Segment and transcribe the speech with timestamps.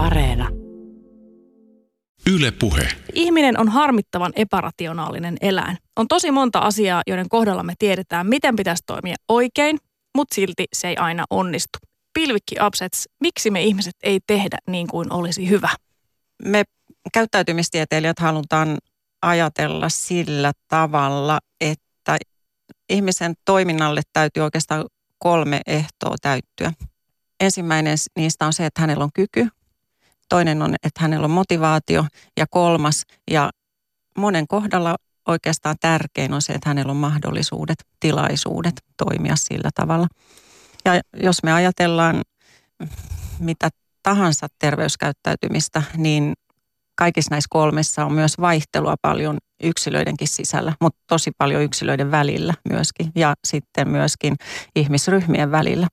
[0.00, 0.48] Areena.
[2.32, 2.88] Yle Puhe.
[3.14, 5.76] Ihminen on harmittavan epärationaalinen eläin.
[5.96, 9.78] On tosi monta asiaa, joiden kohdalla me tiedetään, miten pitäisi toimia oikein,
[10.16, 11.78] mutta silti se ei aina onnistu.
[12.14, 15.68] Pilvikki upsets, miksi me ihmiset ei tehdä niin kuin olisi hyvä?
[16.44, 16.62] Me
[17.14, 18.78] käyttäytymistieteilijät halutaan
[19.22, 22.16] ajatella sillä tavalla, että
[22.88, 24.84] ihmisen toiminnalle täytyy oikeastaan
[25.18, 26.72] kolme ehtoa täyttyä.
[27.40, 29.48] Ensimmäinen niistä on se, että hänellä on kyky.
[30.30, 32.04] Toinen on, että hänellä on motivaatio.
[32.36, 33.50] Ja kolmas, ja
[34.18, 34.96] monen kohdalla
[35.28, 40.06] oikeastaan tärkein on se, että hänellä on mahdollisuudet, tilaisuudet toimia sillä tavalla.
[40.84, 42.22] Ja jos me ajatellaan
[43.38, 43.68] mitä
[44.02, 46.32] tahansa terveyskäyttäytymistä, niin
[46.94, 53.12] kaikissa näissä kolmessa on myös vaihtelua paljon yksilöidenkin sisällä, mutta tosi paljon yksilöiden välillä myöskin
[53.14, 54.36] ja sitten myöskin
[54.76, 55.86] ihmisryhmien välillä.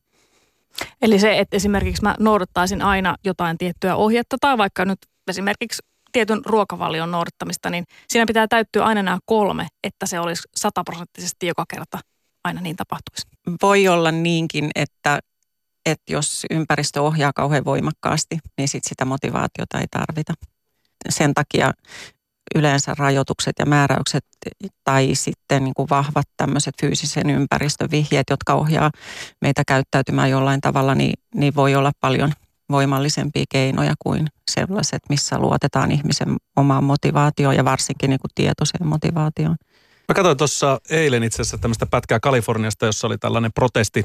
[1.01, 6.41] Eli se, että esimerkiksi mä noudattaisin aina jotain tiettyä ohjetta tai vaikka nyt esimerkiksi tietyn
[6.45, 11.99] ruokavalion noudattamista, niin siinä pitää täyttyä aina nämä kolme, että se olisi sataprosenttisesti joka kerta
[12.43, 13.27] aina niin tapahtuisi.
[13.61, 15.19] Voi olla niinkin, että,
[15.85, 20.33] että jos ympäristö ohjaa kauhean voimakkaasti, niin sit sitä motivaatiota ei tarvita.
[21.09, 21.71] Sen takia
[22.55, 24.23] yleensä rajoitukset ja määräykset
[24.83, 28.91] tai sitten niin kuin vahvat tämmöiset fyysisen ympäristön vihjeet, jotka ohjaa
[29.41, 32.31] meitä käyttäytymään jollain tavalla, niin, niin voi olla paljon
[32.71, 39.55] voimallisempia keinoja kuin sellaiset, missä luotetaan ihmisen omaan motivaatioon ja varsinkin niin kuin tietoiseen motivaatioon.
[40.07, 44.03] Mä katsoin tuossa eilen itse asiassa tämmöistä pätkää Kaliforniasta, jossa oli tällainen protesti,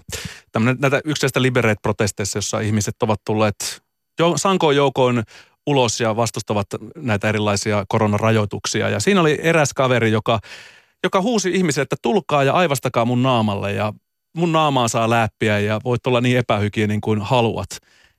[0.53, 3.83] tämmöinen näitä yksittäistä liberate-protesteissa, jossa ihmiset ovat tulleet
[4.19, 5.23] jo, sankoon joukoin
[5.66, 8.88] ulos ja vastustavat näitä erilaisia koronarajoituksia.
[8.88, 10.41] Ja siinä oli eräs kaveri, joka,
[11.05, 13.92] joka huusi ihmisille, että tulkaa ja aivastakaa mun naamalle ja
[14.36, 17.68] mun naamaa saa läppiä ja voit olla niin epähygieninen kuin haluat.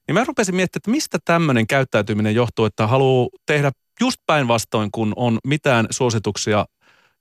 [0.08, 3.72] Niin mä rupesin miettimään, että mistä tämmöinen käyttäytyminen johtuu, että haluaa tehdä
[4.02, 6.66] just päinvastoin, kun on mitään suosituksia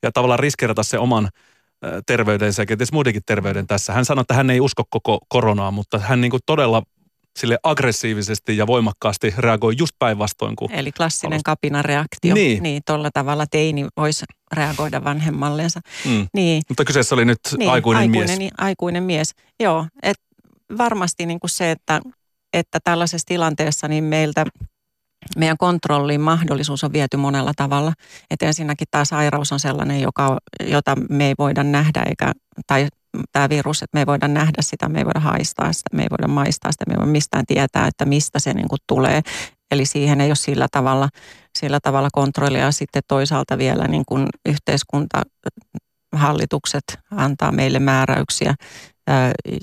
[0.03, 1.29] ja tavallaan riskeerata se oman
[2.07, 3.93] terveydensä ja kenties muidenkin terveyden tässä.
[3.93, 6.83] Hän sanoi, että hän ei usko koko koronaa, mutta hän niin kuin todella
[7.39, 11.51] sille aggressiivisesti ja voimakkaasti reagoi just päinvastoin kuin Eli klassinen alusta.
[11.51, 12.35] kapinareaktio.
[12.35, 12.63] Niin.
[12.63, 15.81] niin tuolla tavalla teini voisi reagoida vanhemmallensa.
[16.05, 16.27] Mm.
[16.35, 16.63] Niin.
[16.69, 18.39] Mutta kyseessä oli nyt niin, aikuinen, aikuinen mies.
[18.39, 19.87] Niin, aikuinen mies, joo.
[20.03, 20.17] Et
[20.79, 22.01] varmasti niin kuin se, että,
[22.53, 24.47] että tällaisessa tilanteessa niin meiltä
[25.37, 27.93] meidän kontrollin mahdollisuus on viety monella tavalla.
[28.31, 32.33] Että ensinnäkin tämä sairaus on sellainen, joka, jota me ei voida nähdä eikä,
[32.67, 32.89] tai
[33.33, 36.09] tämä virus, että me ei voida nähdä sitä, me ei voida haistaa sitä, me ei
[36.11, 39.21] voida maistaa sitä, me ei voida mistään tietää, että mistä se niin kuin tulee.
[39.71, 41.09] Eli siihen ei ole sillä tavalla,
[41.59, 42.73] sillä tavalla kontrollia.
[42.73, 45.23] Sitten toisaalta vielä niin kuin yhteiskunta,
[46.15, 48.55] hallitukset antaa meille määräyksiä,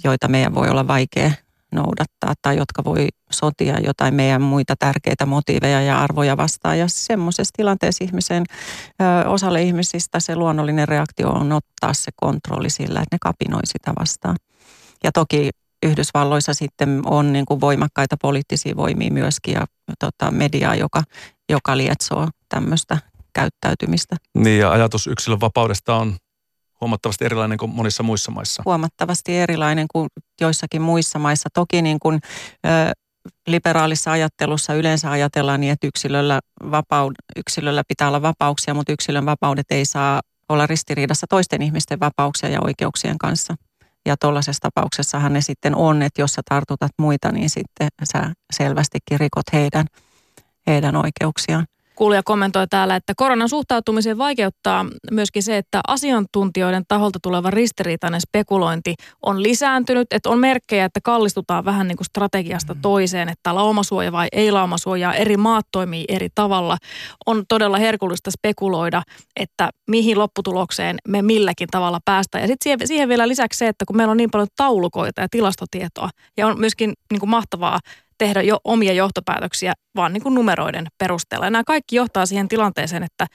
[0.04, 1.32] joita meidän voi olla vaikea
[1.72, 6.80] noudattaa tai jotka voi sotia jotain meidän muita tärkeitä motiiveja ja arvoja vastaan.
[6.80, 8.44] Ja semmoisessa tilanteessa ihmisen,
[9.02, 13.94] ö, osalle ihmisistä se luonnollinen reaktio on ottaa se kontrolli sillä, että ne kapinoi sitä
[14.00, 14.36] vastaan.
[15.04, 15.50] Ja toki
[15.86, 19.66] Yhdysvalloissa sitten on niin kuin voimakkaita poliittisia voimia myöskin ja
[20.00, 21.04] tota, mediaa, joka,
[21.50, 22.98] joka lietsoo tämmöistä
[23.34, 24.16] käyttäytymistä.
[24.36, 26.16] Niin ja ajatus yksilön vapaudesta on
[26.82, 28.64] huomattavasti erilainen kuin monissa muissa maissa.
[28.66, 30.10] Huomattavasti erilainen kuin
[30.42, 31.50] joissakin muissa maissa.
[31.54, 32.20] Toki niin kuin,
[32.66, 32.70] ö,
[33.48, 36.40] liberaalissa ajattelussa yleensä ajatellaan niin, että yksilöllä,
[36.72, 42.50] vapaud, yksilöllä pitää olla vapauksia, mutta yksilön vapaudet ei saa olla ristiriidassa toisten ihmisten vapauksia
[42.50, 43.56] ja oikeuksien kanssa.
[44.06, 49.20] Ja tuollaisessa tapauksessahan ne sitten on, että jos sä tartutat muita, niin sitten sä selvästikin
[49.20, 49.86] rikot heidän,
[50.68, 51.66] heidän oikeuksiaan.
[52.00, 58.96] Kuulija kommentoi täällä, että koronan suhtautumiseen vaikeuttaa myöskin se, että asiantuntijoiden taholta tuleva ristiriitainen spekulointi
[59.22, 60.08] on lisääntynyt.
[60.12, 62.82] Että on merkkejä, että kallistutaan vähän niin kuin strategiasta mm.
[62.82, 65.14] toiseen, että laumasuoja vai ei laumasuojaa.
[65.14, 66.78] Eri maat toimii eri tavalla.
[67.26, 69.02] On todella herkullista spekuloida,
[69.40, 72.42] että mihin lopputulokseen me milläkin tavalla päästään.
[72.42, 75.28] Ja sitten siihen, siihen vielä lisäksi se, että kun meillä on niin paljon taulukoita ja
[75.32, 77.80] tilastotietoa ja on myöskin niin kuin mahtavaa
[78.20, 81.46] tehdä jo omia johtopäätöksiä vaan niin kuin numeroiden perusteella.
[81.46, 83.28] Ja nämä kaikki johtaa siihen tilanteeseen, että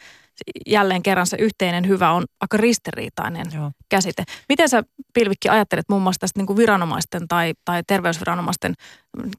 [0.66, 3.70] jälleen kerran se yhteinen hyvä on aika ristiriitainen Joo.
[3.88, 4.24] käsite.
[4.48, 4.82] Miten sä
[5.14, 8.74] Pilvikki ajattelet muun muassa tästä niin kuin viranomaisten tai, tai terveysviranomaisten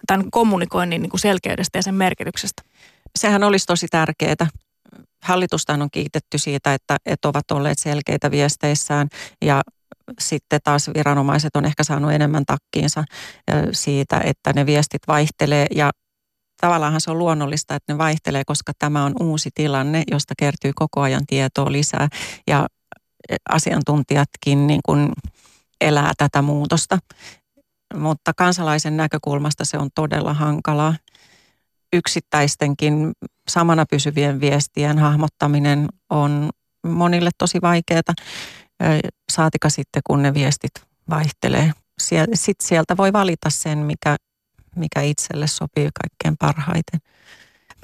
[0.07, 2.61] tämän kommunikoinnin niin kuin selkeydestä ja sen merkityksestä?
[3.15, 4.47] Sehän olisi tosi tärkeää.
[5.23, 9.07] Hallitusta on kiitetty siitä, että, että ovat olleet selkeitä viesteissään
[9.41, 9.61] ja
[10.19, 13.03] sitten taas viranomaiset on ehkä saanut enemmän takkiinsa
[13.71, 15.91] siitä, että ne viestit vaihtelee ja
[16.61, 21.01] tavallaanhan se on luonnollista, että ne vaihtelee, koska tämä on uusi tilanne, josta kertyy koko
[21.01, 22.07] ajan tietoa lisää
[22.47, 22.67] ja
[23.49, 25.11] asiantuntijatkin niin kuin
[25.81, 26.99] elää tätä muutosta.
[27.95, 30.95] Mutta kansalaisen näkökulmasta se on todella hankalaa.
[31.93, 33.11] yksittäistenkin
[33.49, 36.49] samana pysyvien viestien hahmottaminen on
[36.87, 38.13] monille tosi vaikeaa,
[39.31, 40.71] saatika sitten kun ne viestit
[41.09, 41.71] vaihtelee.
[42.33, 44.15] Sitten sieltä voi valita sen, mikä,
[44.75, 46.99] mikä itselle sopii kaikkein parhaiten.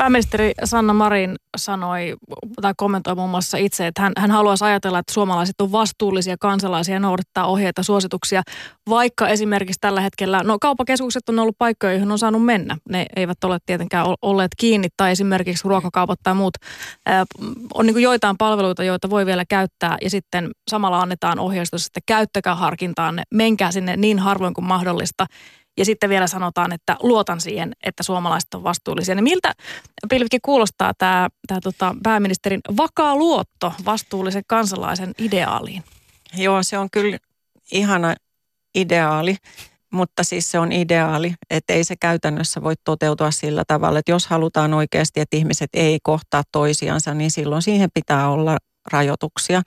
[0.01, 2.15] Pääministeri Sanna Marin sanoi
[2.61, 6.93] tai kommentoi muun muassa itse, että hän, hän haluaisi ajatella, että suomalaiset on vastuullisia kansalaisia
[6.93, 8.41] ja noudattaa ohjeita, suosituksia,
[8.89, 12.77] vaikka esimerkiksi tällä hetkellä, no kauppakeskukset on ollut paikkoja, joihin on saanut mennä.
[12.89, 16.53] Ne eivät ole tietenkään olleet kiinni tai esimerkiksi ruokakaupat tai muut.
[17.73, 22.55] On niin joitain palveluita, joita voi vielä käyttää ja sitten samalla annetaan ohjeistus, että käyttäkää
[22.55, 25.25] harkintaan, menkää sinne niin harvoin kuin mahdollista
[25.81, 29.15] ja sitten vielä sanotaan, että luotan siihen, että suomalaiset on vastuullisia.
[29.15, 29.53] Niin miltä
[30.09, 35.83] Pilvikki kuulostaa tämä, tämä tota, pääministerin vakaa luotto vastuullisen kansalaisen ideaaliin?
[36.37, 37.17] Joo, se on kyllä
[37.71, 38.15] ihana
[38.75, 39.35] ideaali,
[39.91, 44.27] mutta siis se on ideaali, että ei se käytännössä voi toteutua sillä tavalla, että jos
[44.27, 48.57] halutaan oikeasti, että ihmiset ei kohtaa toisiansa, niin silloin siihen pitää olla
[48.91, 49.61] rajoituksia.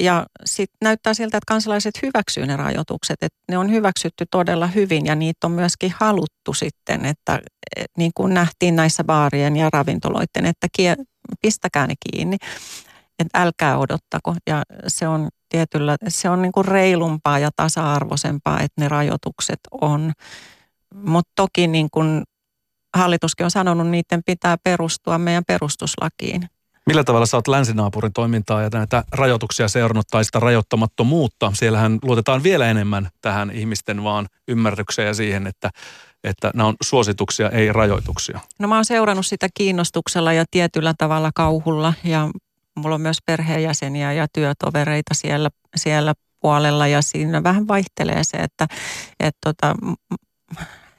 [0.00, 5.06] Ja, sitten näyttää siltä, että kansalaiset hyväksyy ne rajoitukset, että ne on hyväksytty todella hyvin
[5.06, 7.40] ja niitä on myöskin haluttu sitten, että
[7.76, 10.96] e, niin kuin nähtiin näissä baarien ja ravintoloiden, että kie,
[11.42, 12.36] pistäkää ne kiinni,
[13.18, 14.34] että älkää odottako.
[14.46, 20.12] Ja se on tietyllä, se on niin kuin reilumpaa ja tasa-arvoisempaa, että ne rajoitukset on.
[20.94, 22.22] Mutta toki niin kuin
[22.96, 26.48] hallituskin on sanonut, niiden pitää perustua meidän perustuslakiin.
[26.88, 31.52] Millä tavalla sä oot länsinaapurin toimintaa ja näitä rajoituksia seurannut tai sitä rajoittamattomuutta?
[31.54, 35.70] Siellähän luotetaan vielä enemmän tähän ihmisten vaan ymmärrykseen ja siihen, että,
[36.24, 38.40] että nämä on suosituksia, ei rajoituksia.
[38.58, 42.28] No mä oon seurannut sitä kiinnostuksella ja tietyllä tavalla kauhulla ja
[42.76, 48.66] mulla on myös perheenjäseniä ja työtovereita siellä, siellä puolella ja siinä vähän vaihtelee se, että,
[49.20, 49.74] että tota,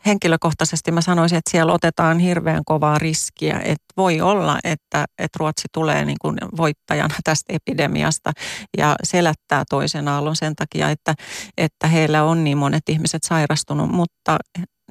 [0.05, 3.59] henkilökohtaisesti mä sanoisin, että siellä otetaan hirveän kovaa riskiä.
[3.63, 8.31] Että voi olla, että, että Ruotsi tulee niin kuin voittajana tästä epidemiasta
[8.77, 11.15] ja selättää toisen aallon sen takia, että,
[11.57, 14.37] että heillä on niin monet ihmiset sairastunut, mutta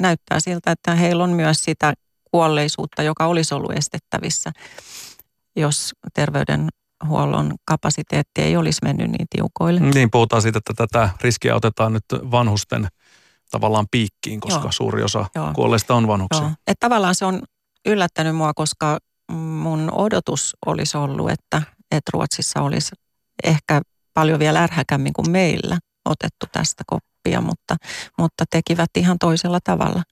[0.00, 1.92] näyttää siltä, että heillä on myös sitä
[2.30, 4.52] kuolleisuutta, joka olisi ollut estettävissä,
[5.56, 9.80] jos terveydenhuollon kapasiteetti ei olisi mennyt niin tiukoille.
[9.80, 12.88] Niin, puhutaan siitä, että tätä riskiä otetaan nyt vanhusten
[13.50, 14.72] tavallaan piikkiin, koska Joo.
[14.72, 15.52] suuri osa Joo.
[15.54, 16.42] kuolleista on vanhuksia.
[16.42, 16.52] Joo.
[16.66, 17.42] Et tavallaan se on
[17.86, 18.98] yllättänyt mua, koska
[19.32, 22.94] mun odotus olisi ollut, että, että Ruotsissa olisi
[23.44, 23.80] ehkä
[24.14, 27.76] paljon vielä ärhäkämmin kuin meillä otettu tästä koppia, mutta,
[28.18, 30.02] mutta tekivät ihan toisella tavalla.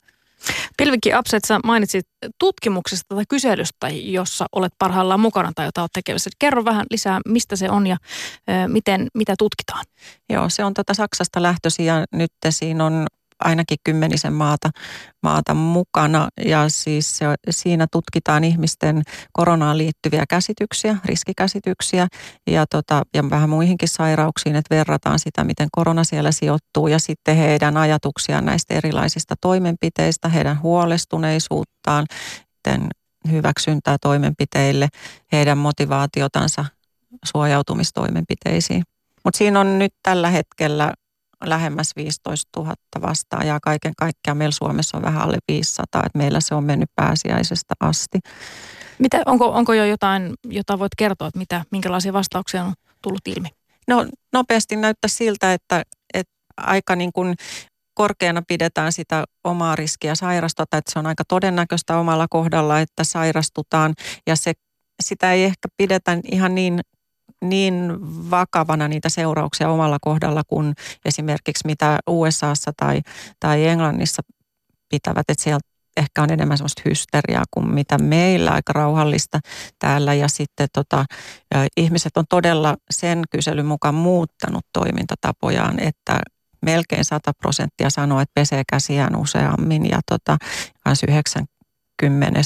[0.77, 2.07] Pilvikki Apset, sä mainitsit
[2.39, 6.31] tutkimuksesta tai kyselystä, jossa olet parhaillaan mukana tai jota olet tekemässä.
[6.39, 7.97] Kerro vähän lisää, mistä se on ja
[8.49, 9.85] ö, miten, mitä tutkitaan.
[10.31, 13.07] Joo, se on tuota Saksasta lähtöisin ja nyt siinä on
[13.45, 14.71] ainakin kymmenisen maata,
[15.23, 16.29] maata mukana.
[16.45, 19.03] Ja siis se, siinä tutkitaan ihmisten
[19.33, 22.07] koronaan liittyviä käsityksiä, riskikäsityksiä
[22.47, 27.37] ja, tota, ja vähän muihinkin sairauksiin, että verrataan sitä, miten korona siellä sijoittuu ja sitten
[27.37, 32.07] heidän ajatuksiaan näistä erilaisista toimenpiteistä, heidän huolestuneisuuttaan,
[33.31, 34.89] hyväksyntää toimenpiteille,
[35.33, 36.65] heidän motivaatiotansa
[37.25, 38.83] suojautumistoimenpiteisiin.
[39.25, 40.93] Mutta siinä on nyt tällä hetkellä
[41.45, 44.37] lähemmäs 15 000 vastaajaa kaiken kaikkiaan.
[44.37, 48.19] Meillä Suomessa on vähän alle 500, että meillä se on mennyt pääsiäisestä asti.
[48.99, 52.73] Mitä, onko, onko jo jotain, jota voit kertoa, että mitä, minkälaisia vastauksia on
[53.03, 53.49] tullut ilmi?
[53.89, 55.83] No nopeasti näyttää siltä, että,
[56.15, 57.35] että aika niin kuin
[57.95, 63.95] korkeana pidetään sitä omaa riskiä sairastua, että se on aika todennäköistä omalla kohdalla, että sairastutaan
[64.27, 64.53] ja se,
[65.03, 66.81] sitä ei ehkä pidetä ihan niin
[67.49, 67.97] niin
[68.31, 70.75] vakavana niitä seurauksia omalla kohdalla kuin
[71.05, 73.01] esimerkiksi mitä USAssa tai,
[73.41, 74.23] tai Englannissa
[74.89, 75.61] pitävät, että siellä
[75.97, 79.41] ehkä on enemmän sellaista hysteriaa kuin mitä meillä, aika rauhallista
[79.79, 80.15] täällä.
[80.15, 81.05] Ja sitten tota,
[81.55, 86.21] ja ihmiset on todella sen kyselyn mukaan muuttanut toimintatapojaan, että
[86.63, 90.37] melkein 100 prosenttia sanoo, että pesee käsiään useammin ja tota,
[91.09, 92.41] 90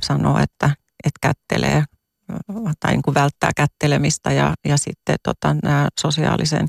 [0.00, 0.66] sanoo, että,
[1.04, 1.84] että kättelee
[2.80, 6.66] tai niin kuin välttää kättelemistä ja, ja sitten tota, nämä sosiaalisen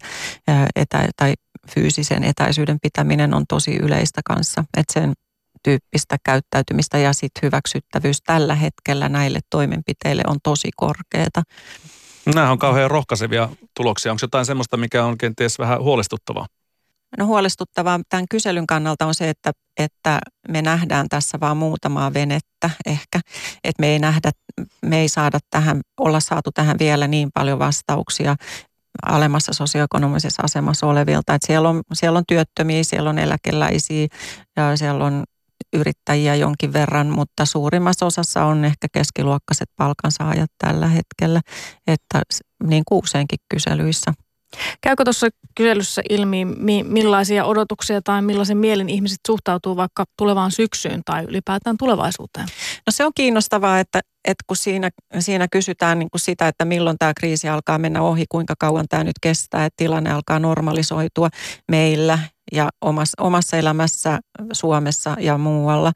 [0.76, 1.34] etä, tai
[1.76, 4.64] fyysisen etäisyyden pitäminen on tosi yleistä kanssa.
[4.78, 5.14] Että sen
[5.64, 11.44] tyyppistä käyttäytymistä ja sitten hyväksyttävyys tällä hetkellä näille toimenpiteille on tosi korkeata.
[12.36, 14.12] Nämä on kauhean rohkaisevia tuloksia.
[14.12, 16.48] Onko jotain sellaista, mikä on kenties vähän huolestuttavaa?
[17.18, 22.70] No huolestuttavaa tämän kyselyn kannalta on se, että, että me nähdään tässä vaan muutamaa venettä
[22.86, 23.20] ehkä.
[23.64, 24.32] Että me ei nähdä,
[24.86, 28.36] me ei saada tähän, olla saatu tähän vielä niin paljon vastauksia
[29.06, 31.34] alemmassa sosioekonomisessa asemassa olevilta.
[31.34, 34.08] Että siellä, on, siellä on työttömiä, siellä on eläkeläisiä
[34.58, 35.24] ja siellä on
[35.74, 41.42] yrittäjiä jonkin verran, mutta suurimmassa osassa on ehkä keskiluokkaiset palkansaajat tällä hetkellä,
[41.88, 42.22] että
[42.64, 44.14] niin kuin useinkin kyselyissä.
[44.82, 46.46] Käykö tuossa kyselyssä ilmi,
[46.84, 52.48] millaisia odotuksia tai millaisen mielin ihmiset suhtautuu vaikka tulevaan syksyyn tai ylipäätään tulevaisuuteen?
[52.86, 56.98] No se on kiinnostavaa, että, että kun siinä, siinä kysytään niin kuin sitä, että milloin
[57.00, 61.30] tämä kriisi alkaa mennä ohi, kuinka kauan tämä nyt kestää, että tilanne alkaa normalisoitua
[61.72, 62.20] meillä
[62.52, 64.20] ja omassa, omassa elämässä
[64.54, 65.92] Suomessa ja muualla,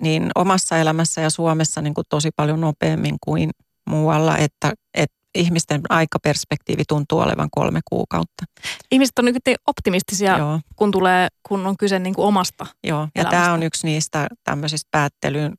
[0.00, 3.50] niin omassa elämässä ja Suomessa niin kuin tosi paljon nopeammin kuin
[3.86, 8.44] muualla, että, että ihmisten aikaperspektiivi tuntuu olevan kolme kuukautta.
[8.90, 10.60] Ihmiset on nyt optimistisia, Joo.
[10.76, 14.88] kun, tulee, kun on kyse niin kuin omasta Joo, ja tämä on yksi niistä tämmöisistä
[14.90, 15.52] päättelyn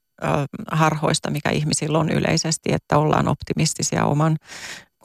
[0.71, 4.37] harhoista, mikä ihmisillä on yleisesti, että ollaan optimistisia oman,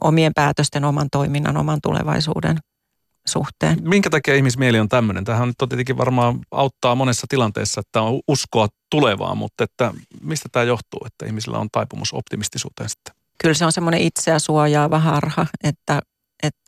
[0.01, 2.57] omien päätösten, oman toiminnan, oman tulevaisuuden
[3.27, 3.77] suhteen.
[3.81, 5.23] Minkä takia ihmismieli on tämmöinen?
[5.23, 10.63] Tähän nyt tietenkin varmaan auttaa monessa tilanteessa, että on uskoa tulevaa, mutta että mistä tämä
[10.63, 13.22] johtuu, että ihmisillä on taipumus optimistisuuteen sitten?
[13.41, 15.99] Kyllä se on semmoinen itseä suojaava harha, että,
[16.43, 16.61] että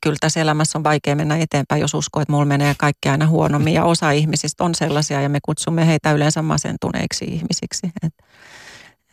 [0.00, 3.74] kyllä tässä elämässä on vaikea mennä eteenpäin, jos uskoo, että mulla menee kaikki aina huonommin.
[3.74, 7.90] Ja osa ihmisistä on sellaisia ja me kutsumme heitä yleensä masentuneiksi ihmisiksi.
[8.02, 8.12] Et,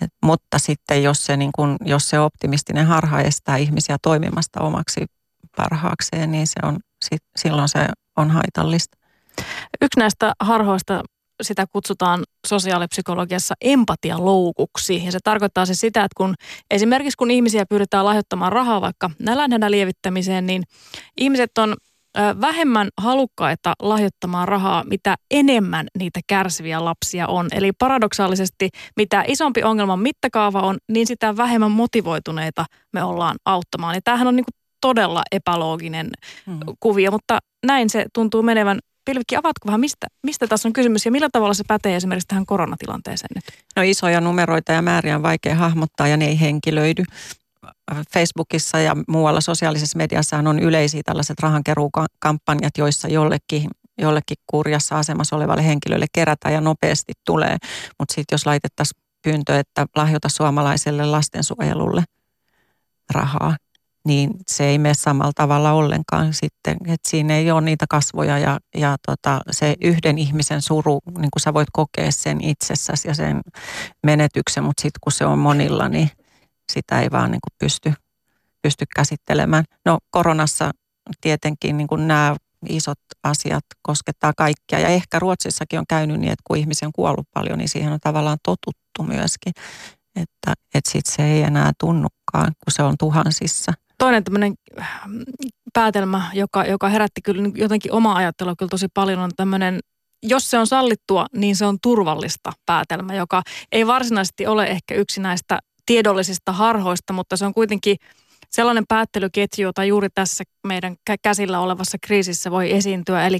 [0.01, 5.05] et, mutta sitten jos se, niin kun, jos se optimistinen harha estää ihmisiä toimimasta omaksi
[5.57, 8.97] parhaakseen, niin se on, sit, silloin se on haitallista.
[9.81, 11.03] Yksi näistä harhoista
[11.41, 15.05] sitä kutsutaan sosiaalipsykologiassa empatialoukuksi.
[15.05, 16.35] Ja se tarkoittaa siis sitä, että kun
[16.71, 20.63] esimerkiksi kun ihmisiä pyritään lahjoittamaan rahaa vaikka nälänhädän lievittämiseen, niin
[21.17, 21.75] ihmiset on
[22.41, 27.47] vähemmän halukkaita lahjoittamaan rahaa, mitä enemmän niitä kärsiviä lapsia on.
[27.51, 33.95] Eli paradoksaalisesti, mitä isompi ongelman mittakaava on, niin sitä vähemmän motivoituneita me ollaan auttamaan.
[33.95, 34.45] Ja tämähän on niin
[34.81, 36.09] todella epälooginen
[36.45, 36.59] hmm.
[36.79, 41.11] kuvio, mutta näin se tuntuu menevän Pilvikki, avaatko vähän, mistä, mistä tässä on kysymys ja
[41.11, 43.43] millä tavalla se pätee esimerkiksi tähän koronatilanteeseen nyt?
[43.75, 47.03] No isoja numeroita ja määriä on vaikea hahmottaa ja ne ei henkilöidy.
[48.13, 55.65] Facebookissa ja muualla sosiaalisessa mediassa on yleisiä tällaiset rahankeruukampanjat, joissa jollekin, jollekin kurjassa asemassa olevalle
[55.65, 57.57] henkilölle kerätään ja nopeasti tulee.
[57.99, 62.03] Mutta sitten jos laitettaisiin pyyntö, että lahjota suomalaiselle lastensuojelulle
[63.13, 63.57] rahaa,
[64.05, 66.77] niin se ei mene samalla tavalla ollenkaan sitten.
[66.85, 71.41] Että siinä ei ole niitä kasvoja ja, ja tota, se yhden ihmisen suru, niin kuin
[71.41, 73.41] sä voit kokea sen itsessäsi ja sen
[74.03, 76.09] menetyksen, mutta sitten kun se on monilla, niin
[76.73, 77.93] sitä ei vaan niin kuin pysty,
[78.61, 79.63] pysty käsittelemään.
[79.85, 80.71] No koronassa
[81.21, 82.35] tietenkin niin kuin nämä
[82.69, 87.27] isot asiat koskettaa kaikkia ja ehkä Ruotsissakin on käynyt niin, että kun ihmisiä on kuollut
[87.33, 89.53] paljon, niin siihen on tavallaan totuttu myöskin.
[90.15, 93.73] Että, että sitten se ei enää tunnukaan, kun se on tuhansissa–
[94.05, 94.99] toinen tämmöinen äh,
[95.73, 99.79] päätelmä, joka, joka herätti kyllä jotenkin omaa ajattelua kyllä tosi paljon, on tämmöinen
[100.23, 105.21] jos se on sallittua, niin se on turvallista päätelmä, joka ei varsinaisesti ole ehkä yksi
[105.21, 107.97] näistä tiedollisista harhoista, mutta se on kuitenkin
[108.49, 113.27] sellainen päättelyketju, jota juuri tässä meidän käsillä olevassa kriisissä voi esiintyä.
[113.27, 113.37] Eli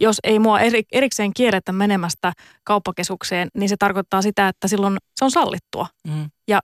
[0.00, 0.58] jos ei mua
[0.92, 2.32] erikseen kierretä menemästä
[2.64, 5.86] kauppakeskukseen, niin se tarkoittaa sitä, että silloin se on sallittua.
[6.08, 6.30] Mm.
[6.48, 6.60] Ja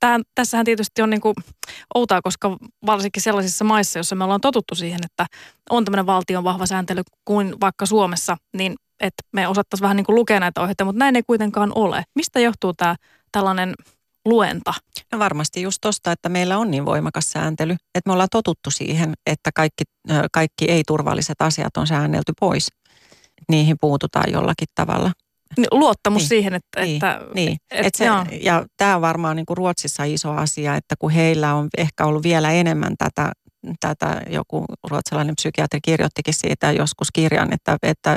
[0.00, 1.34] Tähän, tässähän tietysti on niin kuin
[1.94, 5.26] outaa, koska varsinkin sellaisissa maissa, joissa me ollaan totuttu siihen, että
[5.70, 10.16] on tämmöinen valtion vahva sääntely kuin vaikka Suomessa, niin että me osattaisiin vähän niin kuin
[10.16, 12.04] lukea näitä ohjeita, mutta näin ei kuitenkaan ole.
[12.14, 12.96] Mistä johtuu tämä
[13.32, 13.74] tällainen
[14.24, 14.74] luenta?
[15.12, 19.14] No varmasti just tuosta, että meillä on niin voimakas sääntely, että me ollaan totuttu siihen,
[19.26, 19.84] että kaikki,
[20.32, 22.68] kaikki ei-turvalliset asiat on säännelty pois.
[23.48, 25.12] Niihin puututaan jollakin tavalla.
[25.56, 26.80] Niin, luottamus niin, siihen, että...
[26.80, 27.56] Niin, että, niin.
[27.70, 28.04] Et, et se,
[28.40, 32.22] ja tämä on varmaan niin kuin Ruotsissa iso asia, että kun heillä on ehkä ollut
[32.22, 33.32] vielä enemmän tätä,
[33.80, 38.16] tätä joku ruotsalainen psykiatri kirjoittikin siitä joskus kirjan, että, että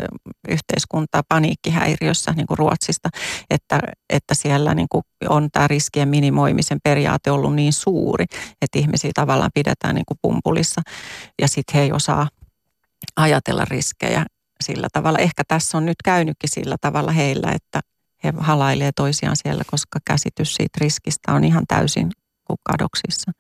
[0.50, 3.10] yhteiskunta paniikkihäiriössä niin kuin Ruotsista,
[3.50, 8.26] että, että siellä niin kuin on tämä riskien minimoimisen periaate ollut niin suuri,
[8.62, 10.82] että ihmisiä tavallaan pidetään niin kuin pumpulissa
[11.42, 12.28] ja sitten he ei osaa
[13.16, 14.26] ajatella riskejä
[14.62, 15.20] sillä tavalla.
[15.20, 17.80] Ehkä tässä on nyt käynytkin sillä tavalla heillä, että
[18.24, 22.12] he halailee toisiaan siellä, koska käsitys siitä riskistä on ihan täysin
[22.64, 23.32] kadoksissa.